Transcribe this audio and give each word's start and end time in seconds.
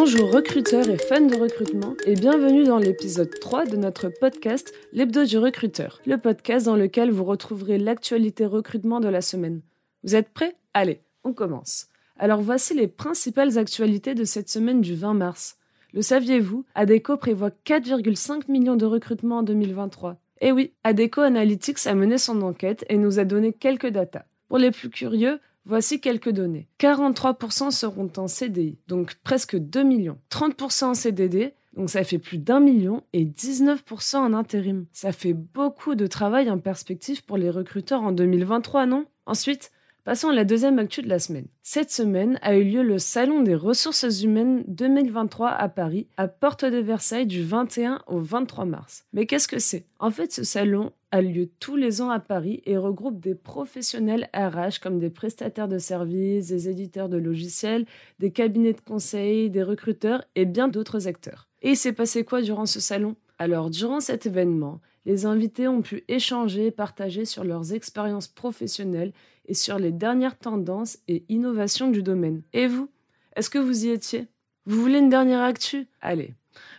Bonjour 0.00 0.30
recruteurs 0.32 0.88
et 0.88 0.96
fans 0.96 1.26
de 1.26 1.34
recrutement 1.34 1.96
et 2.06 2.14
bienvenue 2.14 2.62
dans 2.62 2.78
l'épisode 2.78 3.36
3 3.40 3.66
de 3.66 3.76
notre 3.76 4.10
podcast 4.20 4.72
L'hebdo 4.92 5.24
du 5.24 5.38
recruteur, 5.38 6.00
le 6.06 6.18
podcast 6.18 6.66
dans 6.66 6.76
lequel 6.76 7.10
vous 7.10 7.24
retrouverez 7.24 7.78
l'actualité 7.78 8.46
recrutement 8.46 9.00
de 9.00 9.08
la 9.08 9.20
semaine. 9.20 9.60
Vous 10.04 10.14
êtes 10.14 10.28
prêts? 10.28 10.54
Allez, 10.72 11.00
on 11.24 11.32
commence. 11.32 11.88
Alors 12.16 12.40
voici 12.40 12.74
les 12.74 12.86
principales 12.86 13.58
actualités 13.58 14.14
de 14.14 14.22
cette 14.22 14.48
semaine 14.48 14.82
du 14.82 14.94
20 14.94 15.14
mars. 15.14 15.58
Le 15.92 16.00
saviez-vous? 16.00 16.64
Adeco 16.76 17.16
prévoit 17.16 17.50
4,5 17.66 18.42
millions 18.48 18.76
de 18.76 18.86
recrutements 18.86 19.38
en 19.38 19.42
2023. 19.42 20.16
Eh 20.42 20.52
oui, 20.52 20.74
Adeco 20.84 21.22
Analytics 21.22 21.88
a 21.88 21.96
mené 21.96 22.18
son 22.18 22.42
enquête 22.42 22.84
et 22.88 22.98
nous 22.98 23.18
a 23.18 23.24
donné 23.24 23.52
quelques 23.52 23.88
datas. 23.88 24.26
Pour 24.46 24.58
les 24.58 24.70
plus 24.70 24.90
curieux, 24.90 25.40
Voici 25.68 26.00
quelques 26.00 26.30
données. 26.30 26.66
43% 26.80 27.70
seront 27.70 28.10
en 28.16 28.26
CDI, 28.26 28.78
donc 28.88 29.16
presque 29.22 29.56
2 29.56 29.82
millions. 29.82 30.18
30% 30.30 30.84
en 30.86 30.94
CDD, 30.94 31.52
donc 31.76 31.90
ça 31.90 32.04
fait 32.04 32.18
plus 32.18 32.38
d'un 32.38 32.58
million. 32.58 33.02
Et 33.12 33.26
19% 33.26 34.16
en 34.16 34.32
intérim. 34.32 34.86
Ça 34.94 35.12
fait 35.12 35.34
beaucoup 35.34 35.94
de 35.94 36.06
travail 36.06 36.50
en 36.50 36.58
perspective 36.58 37.22
pour 37.22 37.36
les 37.36 37.50
recruteurs 37.50 38.02
en 38.02 38.12
2023, 38.12 38.86
non? 38.86 39.04
Ensuite, 39.26 39.70
Passons 40.04 40.28
à 40.28 40.34
la 40.34 40.44
deuxième 40.44 40.78
actu 40.78 41.02
de 41.02 41.08
la 41.08 41.18
semaine. 41.18 41.48
Cette 41.62 41.90
semaine 41.90 42.38
a 42.40 42.56
eu 42.56 42.64
lieu 42.64 42.82
le 42.82 42.98
Salon 42.98 43.42
des 43.42 43.54
ressources 43.54 44.22
humaines 44.22 44.64
2023 44.66 45.50
à 45.50 45.68
Paris, 45.68 46.06
à 46.16 46.28
Porte 46.28 46.64
de 46.64 46.78
Versailles 46.78 47.26
du 47.26 47.42
21 47.42 48.02
au 48.06 48.18
23 48.18 48.64
mars. 48.64 49.04
Mais 49.12 49.26
qu'est-ce 49.26 49.48
que 49.48 49.58
c'est? 49.58 49.84
En 49.98 50.10
fait, 50.10 50.32
ce 50.32 50.44
salon 50.44 50.92
a 51.10 51.20
lieu 51.20 51.50
tous 51.60 51.76
les 51.76 52.00
ans 52.00 52.10
à 52.10 52.20
Paris 52.20 52.62
et 52.64 52.78
regroupe 52.78 53.20
des 53.20 53.34
professionnels 53.34 54.30
RH 54.34 54.80
comme 54.82 54.98
des 54.98 55.10
prestataires 55.10 55.68
de 55.68 55.78
services, 55.78 56.48
des 56.48 56.70
éditeurs 56.70 57.10
de 57.10 57.18
logiciels, 57.18 57.84
des 58.18 58.30
cabinets 58.30 58.72
de 58.72 58.80
conseil, 58.80 59.50
des 59.50 59.62
recruteurs 59.62 60.24
et 60.36 60.46
bien 60.46 60.68
d'autres 60.68 61.06
acteurs. 61.06 61.48
Et 61.60 61.70
il 61.70 61.76
s'est 61.76 61.92
passé 61.92 62.24
quoi 62.24 62.40
durant 62.40 62.66
ce 62.66 62.80
salon? 62.80 63.16
Alors, 63.38 63.70
durant 63.70 64.00
cet 64.00 64.26
événement, 64.26 64.80
les 65.06 65.24
invités 65.24 65.68
ont 65.68 65.80
pu 65.80 66.04
échanger 66.08 66.66
et 66.66 66.70
partager 66.70 67.24
sur 67.24 67.44
leurs 67.44 67.72
expériences 67.72 68.28
professionnelles 68.28 69.12
et 69.46 69.54
sur 69.54 69.78
les 69.78 69.92
dernières 69.92 70.36
tendances 70.36 70.98
et 71.06 71.24
innovations 71.28 71.90
du 71.90 72.02
domaine. 72.02 72.42
Et 72.52 72.66
vous 72.66 72.90
Est-ce 73.36 73.48
que 73.48 73.58
vous 73.58 73.86
y 73.86 73.90
étiez? 73.90 74.26
Vous 74.66 74.80
voulez 74.80 74.98
une 74.98 75.08
dernière 75.08 75.40
actu? 75.40 75.86
Allez. 76.00 76.34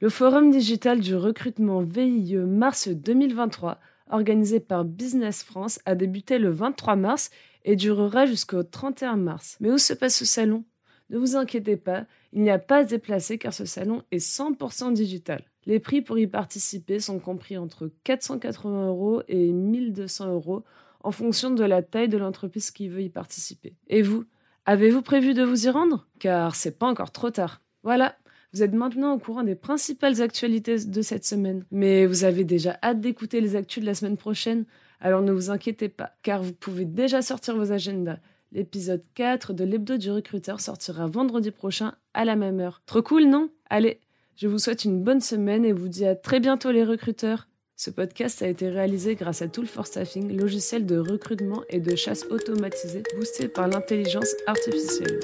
Le 0.00 0.10
Forum 0.10 0.50
digital 0.50 1.00
du 1.00 1.16
recrutement 1.16 1.80
VIE 1.80 2.36
mars 2.36 2.88
2023, 2.88 3.80
organisé 4.10 4.60
par 4.60 4.84
Business 4.84 5.42
France, 5.42 5.80
a 5.86 5.94
débuté 5.94 6.38
le 6.38 6.50
23 6.50 6.96
mars 6.96 7.30
et 7.64 7.76
durera 7.76 8.26
jusqu'au 8.26 8.62
31 8.62 9.16
mars. 9.16 9.56
Mais 9.60 9.70
où 9.70 9.78
se 9.78 9.94
passe 9.94 10.16
ce 10.16 10.26
salon? 10.26 10.64
Ne 11.10 11.18
vous 11.18 11.36
inquiétez 11.36 11.76
pas, 11.76 12.04
il 12.32 12.42
n'y 12.42 12.50
a 12.50 12.58
pas 12.58 12.78
à 12.78 12.82
se 12.84 12.90
déplacer 12.90 13.38
car 13.38 13.54
ce 13.54 13.64
salon 13.64 14.02
est 14.10 14.18
100% 14.18 14.92
digital. 14.92 15.42
Les 15.66 15.78
prix 15.78 16.02
pour 16.02 16.18
y 16.18 16.26
participer 16.26 16.98
sont 16.98 17.18
compris 17.18 17.56
entre 17.56 17.90
480 18.04 18.88
euros 18.88 19.22
et 19.28 19.52
1200 19.52 20.32
euros 20.32 20.64
en 21.04 21.12
fonction 21.12 21.50
de 21.50 21.64
la 21.64 21.82
taille 21.82 22.08
de 22.08 22.18
l'entreprise 22.18 22.70
qui 22.70 22.88
veut 22.88 23.02
y 23.02 23.08
participer. 23.08 23.74
Et 23.88 24.02
vous, 24.02 24.24
avez-vous 24.66 25.02
prévu 25.02 25.34
de 25.34 25.42
vous 25.42 25.66
y 25.66 25.70
rendre? 25.70 26.06
Car 26.18 26.54
c'est 26.54 26.78
pas 26.78 26.86
encore 26.86 27.12
trop 27.12 27.30
tard. 27.30 27.60
Voilà, 27.82 28.16
vous 28.52 28.62
êtes 28.62 28.74
maintenant 28.74 29.14
au 29.14 29.18
courant 29.18 29.44
des 29.44 29.54
principales 29.54 30.20
actualités 30.20 30.84
de 30.84 31.02
cette 31.02 31.24
semaine. 31.24 31.64
Mais 31.70 32.06
vous 32.06 32.24
avez 32.24 32.44
déjà 32.44 32.78
hâte 32.82 33.00
d'écouter 33.00 33.40
les 33.40 33.56
actus 33.56 33.82
de 33.82 33.86
la 33.86 33.94
semaine 33.94 34.16
prochaine, 34.16 34.64
alors 35.00 35.22
ne 35.22 35.32
vous 35.32 35.50
inquiétez 35.50 35.88
pas, 35.88 36.12
car 36.22 36.42
vous 36.42 36.52
pouvez 36.52 36.84
déjà 36.84 37.22
sortir 37.22 37.56
vos 37.56 37.72
agendas. 37.72 38.18
L'épisode 38.52 39.02
4 39.14 39.54
de 39.54 39.64
l'hebdo 39.64 39.96
du 39.96 40.10
recruteur 40.10 40.60
sortira 40.60 41.06
vendredi 41.06 41.50
prochain 41.50 41.94
à 42.12 42.24
la 42.24 42.36
même 42.36 42.60
heure. 42.60 42.82
Trop 42.84 43.02
cool, 43.02 43.24
non? 43.24 43.48
Allez, 43.70 44.00
je 44.36 44.48
vous 44.48 44.58
souhaite 44.58 44.84
une 44.84 45.02
bonne 45.02 45.20
semaine 45.20 45.64
et 45.64 45.72
vous 45.72 45.88
dis 45.88 46.06
à 46.06 46.14
très 46.14 46.40
bientôt 46.40 46.70
les 46.70 46.84
recruteurs. 46.84 47.48
Ce 47.76 47.90
podcast 47.90 48.42
a 48.42 48.48
été 48.48 48.68
réalisé 48.68 49.14
grâce 49.14 49.42
à 49.42 49.48
Tool 49.48 49.66
for 49.66 49.86
Staffing, 49.86 50.36
logiciel 50.36 50.86
de 50.86 50.98
recrutement 50.98 51.62
et 51.68 51.80
de 51.80 51.96
chasse 51.96 52.24
automatisé 52.30 53.02
boosté 53.16 53.48
par 53.48 53.66
l'intelligence 53.66 54.34
artificielle. 54.46 55.20